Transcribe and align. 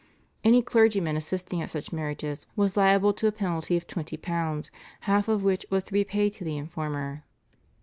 Any 0.43 0.63
clergyman 0.63 1.15
assisting 1.15 1.61
at 1.61 1.69
such 1.69 1.93
marriages 1.93 2.47
was 2.55 2.75
liable 2.75 3.13
to 3.13 3.27
a 3.27 3.31
penalty 3.31 3.77
of 3.77 3.85
£20, 3.85 4.71
half 5.01 5.27
of 5.27 5.43
which 5.43 5.63
was 5.69 5.83
to 5.83 5.93
be 5.93 6.03
paid 6.03 6.31
to 6.33 6.43
the 6.43 6.57
informer. 6.57 7.23